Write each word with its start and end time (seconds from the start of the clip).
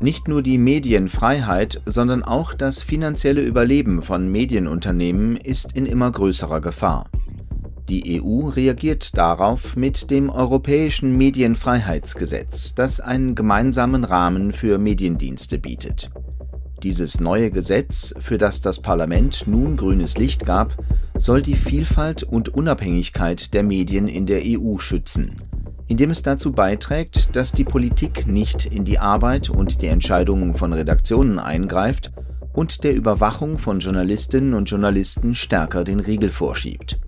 Nicht 0.00 0.28
nur 0.28 0.42
die 0.42 0.58
Medienfreiheit, 0.58 1.82
sondern 1.84 2.22
auch 2.22 2.54
das 2.54 2.82
finanzielle 2.82 3.40
Überleben 3.42 4.02
von 4.02 4.30
Medienunternehmen 4.30 5.36
ist 5.36 5.72
in 5.72 5.86
immer 5.86 6.12
größerer 6.12 6.60
Gefahr. 6.60 7.10
Die 7.88 8.22
EU 8.22 8.46
reagiert 8.48 9.16
darauf 9.18 9.74
mit 9.74 10.10
dem 10.12 10.30
Europäischen 10.30 11.16
Medienfreiheitsgesetz, 11.16 12.76
das 12.76 13.00
einen 13.00 13.34
gemeinsamen 13.34 14.04
Rahmen 14.04 14.52
für 14.52 14.78
Mediendienste 14.78 15.58
bietet. 15.58 16.10
Dieses 16.84 17.18
neue 17.18 17.50
Gesetz, 17.50 18.14
für 18.20 18.38
das 18.38 18.60
das 18.60 18.80
Parlament 18.80 19.48
nun 19.48 19.76
grünes 19.76 20.16
Licht 20.16 20.46
gab, 20.46 20.76
soll 21.16 21.42
die 21.42 21.56
Vielfalt 21.56 22.22
und 22.22 22.50
Unabhängigkeit 22.50 23.52
der 23.52 23.64
Medien 23.64 24.06
in 24.06 24.26
der 24.26 24.42
EU 24.44 24.78
schützen 24.78 25.47
indem 25.88 26.10
es 26.10 26.22
dazu 26.22 26.52
beiträgt, 26.52 27.34
dass 27.34 27.52
die 27.52 27.64
Politik 27.64 28.26
nicht 28.26 28.66
in 28.66 28.84
die 28.84 28.98
Arbeit 28.98 29.50
und 29.50 29.82
die 29.82 29.86
Entscheidungen 29.86 30.54
von 30.54 30.72
Redaktionen 30.72 31.38
eingreift 31.38 32.12
und 32.52 32.84
der 32.84 32.94
Überwachung 32.94 33.58
von 33.58 33.80
Journalistinnen 33.80 34.54
und 34.54 34.70
Journalisten 34.70 35.34
stärker 35.34 35.84
den 35.84 36.00
Riegel 36.00 36.30
vorschiebt. 36.30 37.00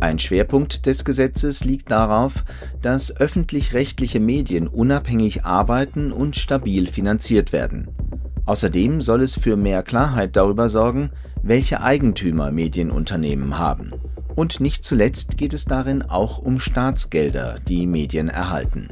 Ein 0.00 0.18
Schwerpunkt 0.18 0.86
des 0.86 1.04
Gesetzes 1.04 1.62
liegt 1.62 1.90
darauf, 1.90 2.44
dass 2.80 3.14
öffentlich-rechtliche 3.14 4.18
Medien 4.18 4.66
unabhängig 4.66 5.44
arbeiten 5.44 6.10
und 6.10 6.34
stabil 6.34 6.88
finanziert 6.88 7.52
werden. 7.52 7.88
Außerdem 8.44 9.02
soll 9.02 9.22
es 9.22 9.36
für 9.36 9.56
mehr 9.56 9.84
Klarheit 9.84 10.34
darüber 10.34 10.68
sorgen, 10.68 11.10
welche 11.42 11.80
Eigentümer 11.80 12.50
Medienunternehmen 12.50 13.58
haben 13.58 13.92
und 14.34 14.60
nicht 14.60 14.84
zuletzt 14.84 15.36
geht 15.36 15.52
es 15.52 15.64
darin 15.64 16.02
auch 16.02 16.38
um 16.38 16.60
Staatsgelder, 16.60 17.58
die 17.68 17.86
Medien 17.86 18.28
erhalten. 18.28 18.88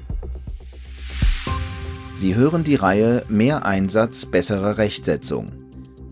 Sie 2.15 2.35
hören 2.35 2.65
die 2.65 2.75
Reihe 2.75 3.25
Mehr 3.29 3.65
Einsatz, 3.65 4.27
bessere 4.27 4.77
Rechtsetzung. 4.77 5.47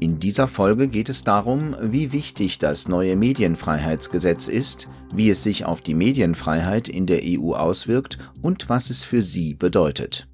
In 0.00 0.20
dieser 0.20 0.46
Folge 0.46 0.88
geht 0.88 1.08
es 1.08 1.24
darum, 1.24 1.76
wie 1.82 2.12
wichtig 2.12 2.58
das 2.58 2.88
neue 2.88 3.16
Medienfreiheitsgesetz 3.16 4.48
ist, 4.48 4.88
wie 5.12 5.28
es 5.28 5.42
sich 5.42 5.64
auf 5.64 5.82
die 5.82 5.94
Medienfreiheit 5.94 6.88
in 6.88 7.06
der 7.06 7.22
EU 7.24 7.52
auswirkt 7.54 8.18
und 8.40 8.68
was 8.68 8.90
es 8.90 9.02
für 9.02 9.22
sie 9.22 9.54
bedeutet. 9.54 10.28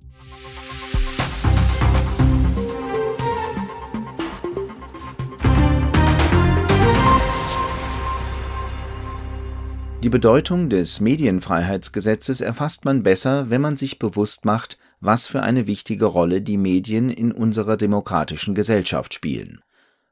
Die 10.04 10.10
Bedeutung 10.10 10.68
des 10.68 11.00
Medienfreiheitsgesetzes 11.00 12.42
erfasst 12.42 12.84
man 12.84 13.02
besser, 13.02 13.48
wenn 13.48 13.62
man 13.62 13.78
sich 13.78 13.98
bewusst 13.98 14.44
macht, 14.44 14.76
was 15.00 15.26
für 15.26 15.42
eine 15.42 15.66
wichtige 15.66 16.04
Rolle 16.04 16.42
die 16.42 16.58
Medien 16.58 17.08
in 17.08 17.32
unserer 17.32 17.78
demokratischen 17.78 18.54
Gesellschaft 18.54 19.14
spielen. 19.14 19.62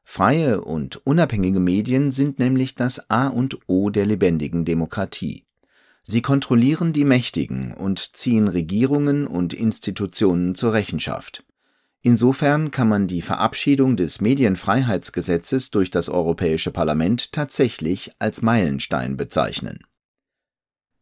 Freie 0.03 0.61
und 0.61 1.05
unabhängige 1.05 1.59
Medien 1.59 2.09
sind 2.09 2.39
nämlich 2.39 2.73
das 2.73 3.11
A 3.11 3.27
und 3.27 3.59
O 3.67 3.91
der 3.91 4.07
lebendigen 4.07 4.65
Demokratie. 4.65 5.45
Sie 6.01 6.23
kontrollieren 6.23 6.91
die 6.91 7.05
Mächtigen 7.05 7.71
und 7.71 8.15
ziehen 8.15 8.47
Regierungen 8.47 9.27
und 9.27 9.53
Institutionen 9.53 10.55
zur 10.55 10.73
Rechenschaft. 10.73 11.43
Insofern 12.05 12.69
kann 12.69 12.89
man 12.89 13.07
die 13.07 13.21
Verabschiedung 13.21 13.95
des 13.95 14.19
Medienfreiheitsgesetzes 14.19 15.71
durch 15.71 15.89
das 15.89 16.09
Europäische 16.09 16.69
Parlament 16.71 17.31
tatsächlich 17.31 18.11
als 18.19 18.41
Meilenstein 18.41 19.15
bezeichnen. 19.15 19.79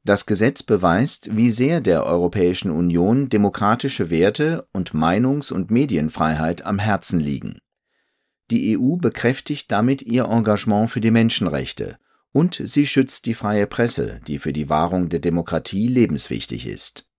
Das 0.04 0.28
Gesetz 0.28 0.62
beweist, 0.62 1.36
wie 1.36 1.50
sehr 1.50 1.82
der 1.82 2.06
Europäischen 2.06 2.70
Union 2.70 3.30
demokratische 3.30 4.12
Werte 4.12 4.68
und 4.74 4.94
Meinungs- 4.94 5.52
und 5.52 5.72
Medienfreiheit 5.72 6.68
am 6.68 6.78
Herzen 6.78 7.20
liegen. 7.20 7.58
Die 8.52 8.78
EU 8.78 8.98
bekräftigt 8.98 9.72
damit 9.72 10.04
ihr 10.04 10.26
Engagement 10.26 10.92
für 10.92 11.02
die 11.02 11.12
Menschenrechte 11.12 11.98
und 12.32 12.62
sie 12.64 12.86
schützt 12.86 13.26
die 13.26 13.34
freie 13.34 13.66
Presse, 13.66 14.22
die 14.28 14.38
für 14.38 14.54
die 14.54 14.70
Wahrung 14.70 15.10
der 15.10 15.20
Demokratie 15.20 15.88
lebenswichtig 15.88 16.68
ist 16.68 17.11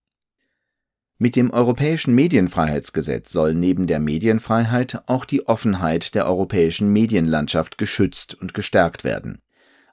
mit 1.22 1.36
dem 1.36 1.52
Europäischen 1.52 2.16
Medienfreiheitsgesetz 2.16 3.30
soll 3.30 3.54
neben 3.54 3.86
der 3.86 4.00
Medienfreiheit 4.00 5.04
auch 5.06 5.24
die 5.24 5.46
Offenheit 5.46 6.16
der 6.16 6.26
europäischen 6.26 6.92
Medienlandschaft 6.92 7.78
geschützt 7.78 8.34
und 8.34 8.54
gestärkt 8.54 9.04
werden. 9.04 9.38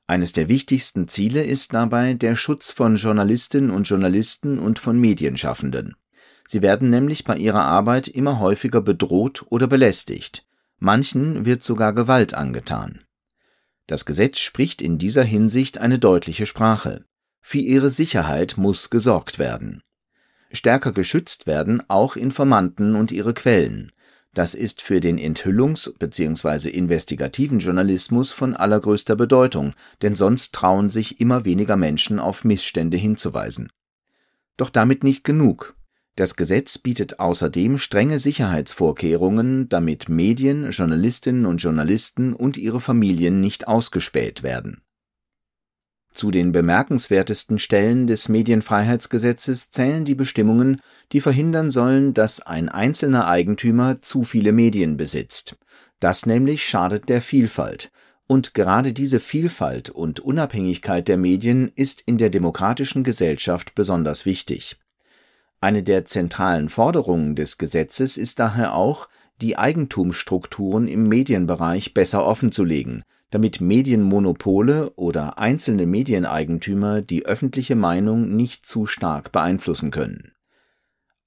Eines 0.07 0.33
der 0.33 0.49
wichtigsten 0.49 1.07
Ziele 1.07 1.43
ist 1.43 1.75
dabei 1.75 2.15
der 2.15 2.35
Schutz 2.35 2.71
von 2.71 2.95
Journalistinnen 2.95 3.69
und 3.69 3.83
Journalisten 3.83 4.57
und 4.57 4.79
von 4.79 4.99
Medienschaffenden. 4.99 5.93
Sie 6.47 6.63
werden 6.63 6.89
nämlich 6.89 7.25
bei 7.25 7.37
ihrer 7.37 7.61
Arbeit 7.61 8.07
immer 8.07 8.39
häufiger 8.39 8.81
bedroht 8.81 9.45
oder 9.49 9.67
belästigt. 9.67 10.47
Manchen 10.79 11.45
wird 11.45 11.61
sogar 11.61 11.93
Gewalt 11.93 12.33
angetan. 12.33 13.03
Das 13.85 14.05
Gesetz 14.05 14.39
spricht 14.39 14.81
in 14.81 14.97
dieser 14.97 15.25
Hinsicht 15.25 15.77
eine 15.77 15.99
deutliche 15.99 16.47
Sprache. 16.47 17.05
Für 17.39 17.59
ihre 17.59 17.91
Sicherheit 17.91 18.55
muss 18.57 18.89
gesorgt 18.89 19.37
werden. 19.37 19.83
Stärker 20.51 20.91
geschützt 20.91 21.47
werden 21.47 21.83
auch 21.87 22.15
Informanten 22.15 22.95
und 22.95 23.11
ihre 23.11 23.33
Quellen. 23.33 23.91
Das 24.33 24.53
ist 24.53 24.81
für 24.81 24.99
den 24.99 25.17
Enthüllungs 25.17 25.93
bzw. 25.97 26.69
investigativen 26.69 27.59
Journalismus 27.59 28.31
von 28.31 28.55
allergrößter 28.55 29.15
Bedeutung, 29.15 29.73
denn 30.01 30.15
sonst 30.15 30.53
trauen 30.53 30.89
sich 30.89 31.19
immer 31.19 31.45
weniger 31.45 31.77
Menschen 31.77 32.19
auf 32.19 32.43
Missstände 32.43 32.97
hinzuweisen. 32.97 33.71
Doch 34.57 34.69
damit 34.69 35.03
nicht 35.03 35.23
genug. 35.23 35.75
Das 36.15 36.35
Gesetz 36.35 36.77
bietet 36.77 37.19
außerdem 37.19 37.77
strenge 37.77 38.19
Sicherheitsvorkehrungen, 38.19 39.69
damit 39.69 40.09
Medien, 40.09 40.69
Journalistinnen 40.71 41.45
und 41.45 41.57
Journalisten 41.59 42.33
und 42.33 42.57
ihre 42.57 42.81
Familien 42.81 43.39
nicht 43.39 43.67
ausgespäht 43.67 44.43
werden 44.43 44.81
zu 46.19 46.31
den 46.31 46.51
bemerkenswertesten 46.51 47.59
Stellen 47.59 48.05
des 48.05 48.27
Medienfreiheitsgesetzes 48.27 49.71
zählen 49.71 50.03
die 50.03 50.15
Bestimmungen, 50.15 50.81
die 51.13 51.21
verhindern 51.21 51.71
sollen, 51.71 52.13
dass 52.13 52.41
ein 52.41 52.67
einzelner 52.67 53.29
Eigentümer 53.29 54.01
zu 54.01 54.25
viele 54.25 54.51
Medien 54.51 54.97
besitzt. 54.97 55.57
Das 56.01 56.25
nämlich 56.25 56.65
schadet 56.65 57.07
der 57.07 57.21
Vielfalt. 57.21 57.89
Und 58.27 58.53
gerade 58.53 58.91
diese 58.91 59.21
Vielfalt 59.21 59.89
und 59.91 60.19
Unabhängigkeit 60.19 61.07
der 61.07 61.15
Medien 61.15 61.71
ist 61.73 62.03
in 62.05 62.17
der 62.17 62.29
demokratischen 62.29 63.05
Gesellschaft 63.05 63.73
besonders 63.73 64.25
wichtig. 64.25 64.75
Eine 65.61 65.83
der 65.83 66.03
zentralen 66.03 66.67
Forderungen 66.67 67.37
des 67.37 67.57
Gesetzes 67.57 68.17
ist 68.17 68.39
daher 68.39 68.75
auch, 68.75 69.07
die 69.39 69.57
Eigentumsstrukturen 69.57 70.89
im 70.89 71.07
Medienbereich 71.07 71.93
besser 71.93 72.25
offenzulegen, 72.25 73.03
damit 73.29 73.61
Medienmonopole 73.61 74.91
oder 74.95 75.37
einzelne 75.37 75.85
Medieneigentümer 75.85 77.01
die 77.01 77.25
öffentliche 77.25 77.75
Meinung 77.75 78.35
nicht 78.35 78.65
zu 78.65 78.85
stark 78.85 79.31
beeinflussen 79.31 79.91
können. 79.91 80.33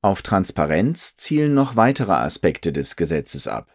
Auf 0.01 0.23
Transparenz 0.23 1.17
zielen 1.17 1.55
noch 1.55 1.77
weitere 1.77 2.13
Aspekte 2.13 2.73
des 2.73 2.97
Gesetzes 2.97 3.47
ab. 3.47 3.69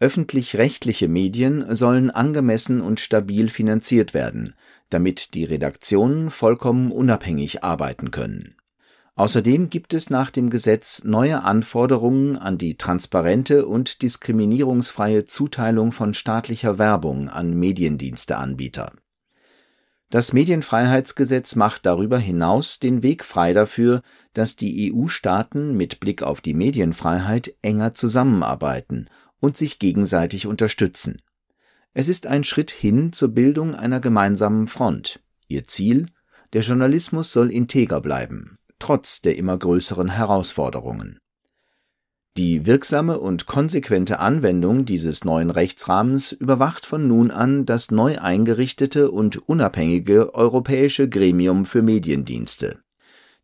Öffentlich-rechtliche 0.00 1.08
Medien 1.08 1.74
sollen 1.74 2.10
angemessen 2.10 2.80
und 2.80 3.00
stabil 3.00 3.48
finanziert 3.48 4.14
werden, 4.14 4.54
damit 4.88 5.34
die 5.34 5.44
Redaktionen 5.44 6.30
vollkommen 6.30 6.90
unabhängig 6.90 7.62
arbeiten 7.62 8.10
können 8.10 8.56
Außerdem 9.20 9.68
gibt 9.68 9.92
es 9.92 10.08
nach 10.08 10.30
dem 10.30 10.48
Gesetz 10.48 11.04
neue 11.04 11.42
Anforderungen 11.42 12.38
an 12.38 12.56
die 12.56 12.78
transparente 12.78 13.66
und 13.66 14.00
diskriminierungsfreie 14.00 15.26
Zuteilung 15.26 15.92
von 15.92 16.14
staatlicher 16.14 16.78
Werbung 16.78 17.28
an 17.28 17.52
Mediendiensteanbieter. 17.52 18.94
Das 20.08 20.32
Medienfreiheitsgesetz 20.32 21.54
macht 21.54 21.84
darüber 21.84 22.18
hinaus 22.18 22.78
den 22.78 23.02
Weg 23.02 23.22
frei 23.22 23.52
dafür, 23.52 24.00
dass 24.32 24.56
die 24.56 24.90
EU-Staaten 24.90 25.76
mit 25.76 26.00
Blick 26.00 26.22
auf 26.22 26.40
die 26.40 26.54
Medienfreiheit 26.54 27.54
enger 27.60 27.92
zusammenarbeiten 27.92 29.10
und 29.38 29.54
sich 29.54 29.78
gegenseitig 29.78 30.46
unterstützen. 30.46 31.20
Es 31.92 32.08
ist 32.08 32.26
ein 32.26 32.42
Schritt 32.42 32.70
hin 32.70 33.12
zur 33.12 33.28
Bildung 33.28 33.74
einer 33.74 34.00
gemeinsamen 34.00 34.66
Front. 34.66 35.20
Ihr 35.46 35.66
Ziel 35.66 36.06
der 36.54 36.62
Journalismus 36.62 37.34
soll 37.34 37.52
integer 37.52 38.00
bleiben 38.00 38.56
trotz 38.80 39.20
der 39.20 39.36
immer 39.36 39.56
größeren 39.56 40.08
Herausforderungen. 40.08 41.20
Die 42.36 42.64
wirksame 42.64 43.18
und 43.18 43.46
konsequente 43.46 44.20
Anwendung 44.20 44.84
dieses 44.84 45.24
neuen 45.24 45.50
Rechtsrahmens 45.50 46.30
überwacht 46.30 46.86
von 46.86 47.08
nun 47.08 47.30
an 47.30 47.66
das 47.66 47.90
neu 47.90 48.18
eingerichtete 48.18 49.10
und 49.10 49.48
unabhängige 49.48 50.32
Europäische 50.34 51.08
Gremium 51.08 51.66
für 51.66 51.82
Mediendienste. 51.82 52.78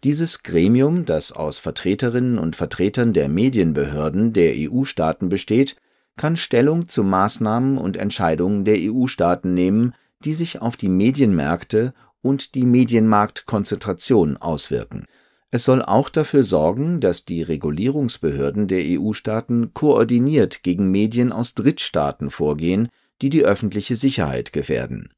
Dieses 0.05 0.45
Gremium, 0.45 1.05
das 1.05 1.33
aus 1.33 1.59
Vertreterinnen 1.59 2.39
und 2.39 2.55
Vertretern 2.55 3.13
der 3.13 3.29
Medienbehörden 3.29 4.33
der 4.33 4.55
EU-Staaten 4.57 5.29
besteht, 5.29 5.77
kann 6.17 6.37
Stellung 6.37 6.89
zu 6.89 7.03
Maßnahmen 7.03 7.79
und 7.79 7.97
Entscheidungen 7.97 8.65
der 8.65 8.77
EU-Staaten 8.79 9.53
nehmen, 9.53 9.95
die 10.25 10.33
sich 10.33 10.63
auf 10.63 10.77
die 10.77 10.89
Medienmärkte 10.89 11.93
und 12.23 12.55
die 12.55 12.67
Medienmarktkonzentration 12.67 14.37
auswirken 14.37 15.07
Es 15.51 15.65
soll 15.65 15.83
auch 15.83 16.09
dafür 16.09 16.43
sorgen, 16.43 17.01
dass 17.01 17.25
die 17.25 17.43
Regulierungsbehörden 17.43 18.69
der 18.69 18.83
EU-Staaten 18.85 19.73
koordiniert 19.75 20.63
gegen 20.63 20.91
Medien 20.91 21.33
aus 21.33 21.55
Drittstaaten 21.55 22.31
vorgehen, 22.31 22.89
die 23.23 23.31
die 23.31 23.45
öffentliche 23.45 23.97
Sicherheit 23.97 24.53
gefährden. 24.53 25.11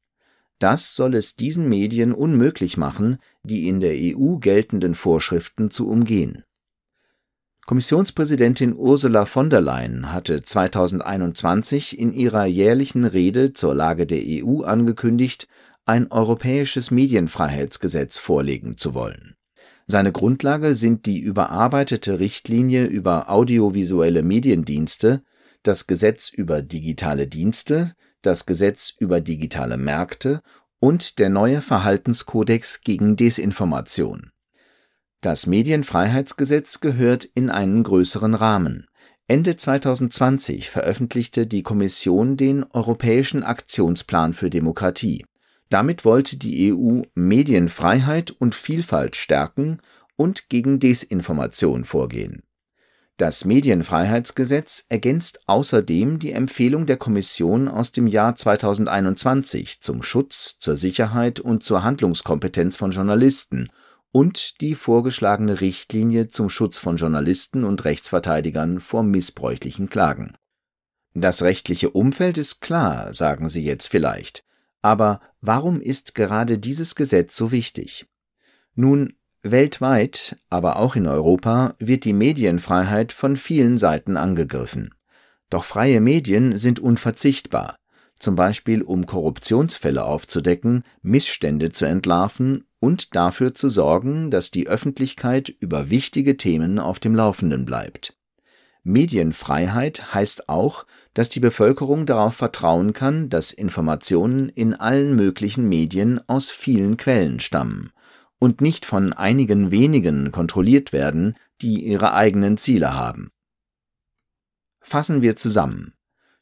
Das 0.59 0.95
soll 0.95 1.15
es 1.15 1.35
diesen 1.35 1.67
Medien 1.69 2.13
unmöglich 2.13 2.77
machen, 2.77 3.17
die 3.43 3.67
in 3.67 3.79
der 3.79 3.93
EU 3.95 4.37
geltenden 4.37 4.93
Vorschriften 4.93 5.71
zu 5.71 5.89
umgehen. 5.89 6.43
Kommissionspräsidentin 7.65 8.75
Ursula 8.75 9.25
von 9.25 9.49
der 9.49 9.61
Leyen 9.61 10.11
hatte 10.11 10.41
2021 10.41 11.99
in 11.99 12.11
ihrer 12.11 12.45
jährlichen 12.45 13.05
Rede 13.05 13.53
zur 13.53 13.75
Lage 13.75 14.05
der 14.05 14.21
EU 14.25 14.63
angekündigt, 14.63 15.47
ein 15.85 16.11
europäisches 16.11 16.91
Medienfreiheitsgesetz 16.91 18.17
vorlegen 18.17 18.77
zu 18.77 18.93
wollen. 18.93 19.35
Seine 19.91 20.11
Grundlage 20.11 20.75
sind 20.75 21.07
die 21.07 21.17
überarbeitete 21.17 22.19
Richtlinie 22.19 22.85
über 22.85 23.27
audiovisuelle 23.31 24.21
Mediendienste, 24.21 25.23
das 25.63 25.87
Gesetz 25.87 26.29
über 26.29 26.61
digitale 26.61 27.25
Dienste, 27.25 27.95
das 28.21 28.45
Gesetz 28.45 28.93
über 28.99 29.19
digitale 29.19 29.77
Märkte 29.77 30.43
und 30.79 31.17
der 31.17 31.29
neue 31.29 31.63
Verhaltenskodex 31.63 32.81
gegen 32.81 33.15
Desinformation. 33.15 34.29
Das 35.21 35.47
Medienfreiheitsgesetz 35.47 36.81
gehört 36.81 37.25
in 37.25 37.49
einen 37.49 37.81
größeren 37.81 38.35
Rahmen. 38.35 38.85
Ende 39.27 39.55
2020 39.55 40.69
veröffentlichte 40.69 41.47
die 41.47 41.63
Kommission 41.63 42.37
den 42.37 42.63
Europäischen 42.63 43.41
Aktionsplan 43.41 44.33
für 44.33 44.51
Demokratie 44.51 45.25
damit 45.69 46.05
wollte 46.05 46.37
die 46.37 46.73
EU 46.73 47.01
Medienfreiheit 47.15 48.31
und 48.31 48.55
Vielfalt 48.55 49.15
stärken 49.15 49.79
und 50.15 50.49
gegen 50.49 50.79
Desinformation 50.79 51.85
vorgehen. 51.85 52.43
Das 53.17 53.43
Medienfreiheitsgesetz 53.43 54.85
ergänzt 54.87 55.41
außerdem 55.45 56.19
die 56.19 56.31
Empfehlung 56.31 56.85
der 56.85 56.95
Kommission 56.95 57.67
aus 57.67 57.91
dem 57.91 58.07
Jahr 58.07 58.33
2021 58.33 59.81
zum 59.81 60.03
Schutz, 60.03 60.57
zur 60.57 60.77
Sicherheit 60.77 61.41
und 61.41 61.61
zur 61.61 61.83
Handlungskompetenz 61.83 62.77
von 62.77 62.91
Journalisten 62.91 63.69
und 64.11 64.61
die 64.61 64.73
vorgeschlagene 64.73 65.59
Richtlinie 65.59 66.29
zum 66.29 66.49
Schutz 66.49 66.79
von 66.79 66.95
Journalisten 66.95 67.65
und 67.65 67.83
Rechtsverteidigern 67.83 68.79
vor 68.79 69.03
missbräuchlichen 69.03 69.89
Klagen. 69.89 70.37
Das 71.13 71.41
rechtliche 71.41 71.89
Umfeld 71.89 72.37
ist 72.37 72.61
klar, 72.61 73.13
sagen 73.13 73.49
Sie 73.49 73.63
jetzt 73.63 73.87
vielleicht. 73.87 74.45
Aber 74.81 75.19
warum 75.41 75.81
ist 75.81 76.15
gerade 76.15 76.57
dieses 76.57 76.95
Gesetz 76.95 77.35
so 77.35 77.51
wichtig? 77.51 78.07
Nun, 78.75 79.13
weltweit, 79.41 80.37
aber 80.49 80.77
auch 80.77 80.95
in 80.95 81.07
Europa 81.07 81.75
wird 81.79 82.05
die 82.05 82.13
Medienfreiheit 82.13 83.11
von 83.11 83.35
vielen 83.37 83.77
Seiten 83.77 84.17
angegriffen. 84.17 84.93
Doch 85.49 85.63
freie 85.63 86.01
Medien 86.01 86.57
sind 86.57 86.79
unverzichtbar, 86.79 87.75
zum 88.19 88.35
Beispiel 88.35 88.81
um 88.81 89.05
Korruptionsfälle 89.05 90.03
aufzudecken, 90.03 90.83
Missstände 91.01 91.71
zu 91.71 91.85
entlarven 91.85 92.65
und 92.79 93.15
dafür 93.15 93.55
zu 93.55 93.69
sorgen, 93.69 94.29
dass 94.31 94.51
die 94.51 94.67
Öffentlichkeit 94.67 95.49
über 95.49 95.89
wichtige 95.89 96.37
Themen 96.37 96.79
auf 96.79 96.99
dem 96.99 97.15
Laufenden 97.15 97.65
bleibt. 97.65 98.18
Medienfreiheit 98.89 100.13
heißt 100.13 100.49
auch, 100.49 100.85
dass 101.13 101.29
die 101.29 101.39
Bevölkerung 101.39 102.05
darauf 102.05 102.35
vertrauen 102.35 102.93
kann, 102.93 103.29
dass 103.29 103.51
Informationen 103.51 104.49
in 104.49 104.73
allen 104.73 105.15
möglichen 105.15 105.67
Medien 105.67 106.19
aus 106.27 106.51
vielen 106.51 106.97
Quellen 106.97 107.39
stammen 107.39 107.91
und 108.39 108.61
nicht 108.61 108.85
von 108.85 109.13
einigen 109.13 109.71
wenigen 109.71 110.31
kontrolliert 110.31 110.93
werden, 110.93 111.35
die 111.61 111.85
ihre 111.85 112.13
eigenen 112.13 112.57
Ziele 112.57 112.93
haben. 112.93 113.31
Fassen 114.79 115.21
wir 115.21 115.35
zusammen. 115.35 115.93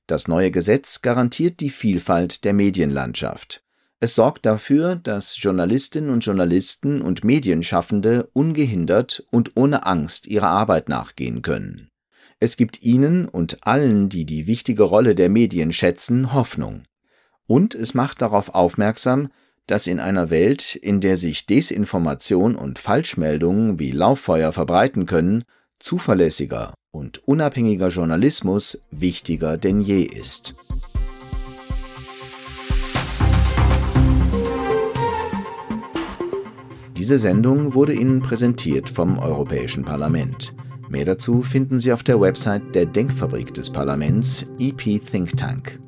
Das 0.05 0.27
neue 0.27 0.51
Gesetz 0.51 1.01
garantiert 1.01 1.59
die 1.59 1.69
Vielfalt 1.69 2.45
der 2.45 2.53
Medienlandschaft. 2.53 3.63
Es 3.99 4.13
sorgt 4.13 4.45
dafür, 4.45 4.95
dass 4.95 5.41
Journalistinnen 5.41 6.11
und 6.11 6.23
Journalisten 6.23 7.01
und 7.01 7.23
Medienschaffende 7.23 8.29
ungehindert 8.31 9.25
und 9.31 9.53
ohne 9.55 9.85
Angst 9.87 10.27
ihrer 10.27 10.49
Arbeit 10.49 10.87
nachgehen 10.87 11.41
können. 11.41 11.89
Es 12.39 12.55
gibt 12.55 12.83
ihnen 12.83 13.27
und 13.27 13.65
allen, 13.65 14.09
die 14.09 14.23
die 14.23 14.45
wichtige 14.45 14.83
Rolle 14.83 15.15
der 15.15 15.27
Medien 15.27 15.71
schätzen, 15.71 16.33
Hoffnung. 16.33 16.83
Und 17.47 17.73
es 17.73 17.95
macht 17.95 18.21
darauf 18.21 18.53
aufmerksam, 18.53 19.29
dass 19.65 19.87
in 19.87 19.99
einer 19.99 20.29
Welt, 20.29 20.75
in 20.75 21.01
der 21.01 21.17
sich 21.17 21.47
Desinformation 21.47 22.55
und 22.55 22.77
Falschmeldungen 22.77 23.79
wie 23.79 23.89
Lauffeuer 23.89 24.51
verbreiten 24.51 25.07
können, 25.07 25.45
zuverlässiger 25.79 26.75
und 26.91 27.27
unabhängiger 27.27 27.87
Journalismus 27.87 28.79
wichtiger 28.91 29.57
denn 29.57 29.81
je 29.81 30.03
ist. 30.03 30.53
Diese 36.95 37.17
Sendung 37.17 37.73
wurde 37.73 37.93
Ihnen 37.93 38.21
präsentiert 38.21 38.89
vom 38.89 39.17
Europäischen 39.17 39.85
Parlament. 39.85 40.53
Mehr 40.89 41.05
dazu 41.05 41.41
finden 41.41 41.79
Sie 41.79 41.91
auf 41.91 42.03
der 42.03 42.19
Website 42.19 42.73
der 42.73 42.85
Denkfabrik 42.85 43.53
des 43.53 43.69
Parlaments 43.69 44.45
EP 44.59 45.01
Think 45.03 45.35
Tank. 45.35 45.79